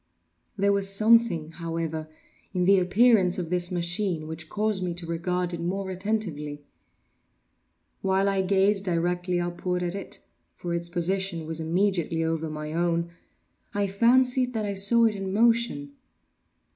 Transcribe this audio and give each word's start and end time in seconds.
There 0.57 0.73
was 0.73 0.89
something, 0.89 1.49
however, 1.49 2.09
in 2.55 2.65
the 2.65 2.79
appearance 2.79 3.37
of 3.37 3.51
this 3.51 3.69
machine 3.71 4.25
which 4.25 4.49
caused 4.49 4.81
me 4.81 4.95
to 4.95 5.05
regard 5.05 5.53
it 5.53 5.59
more 5.61 5.91
attentively. 5.91 6.63
While 8.01 8.27
I 8.27 8.41
gazed 8.41 8.83
directly 8.85 9.39
upward 9.39 9.83
at 9.83 9.93
it 9.93 10.17
(for 10.55 10.73
its 10.73 10.89
position 10.89 11.45
was 11.45 11.59
immediately 11.59 12.23
over 12.23 12.49
my 12.49 12.73
own) 12.73 13.11
I 13.75 13.85
fancied 13.85 14.55
that 14.55 14.65
I 14.65 14.73
saw 14.73 15.05
it 15.05 15.13
in 15.15 15.31
motion. 15.31 15.91